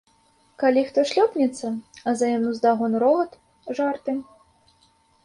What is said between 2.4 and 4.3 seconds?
уздагон рогат, жарты.